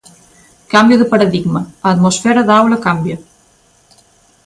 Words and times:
Cambio 0.73 0.99
de 1.01 1.09
paradigma. 1.13 1.61
A 1.85 1.87
atmosfera 1.95 2.41
da 2.47 2.53
aula 2.61 2.83
cambia. 2.85 3.17